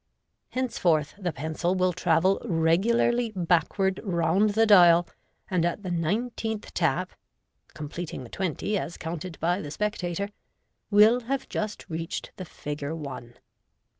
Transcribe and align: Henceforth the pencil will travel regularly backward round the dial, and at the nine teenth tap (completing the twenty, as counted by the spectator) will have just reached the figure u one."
Henceforth 0.49 1.13
the 1.19 1.31
pencil 1.31 1.75
will 1.75 1.93
travel 1.93 2.41
regularly 2.43 3.31
backward 3.35 3.99
round 4.03 4.55
the 4.55 4.65
dial, 4.65 5.07
and 5.47 5.63
at 5.63 5.83
the 5.83 5.91
nine 5.91 6.31
teenth 6.35 6.73
tap 6.73 7.11
(completing 7.75 8.23
the 8.23 8.29
twenty, 8.31 8.79
as 8.79 8.97
counted 8.97 9.39
by 9.39 9.61
the 9.61 9.69
spectator) 9.69 10.29
will 10.89 11.19
have 11.29 11.47
just 11.49 11.85
reached 11.87 12.31
the 12.37 12.45
figure 12.45 12.89
u 12.95 12.95
one." 12.95 13.33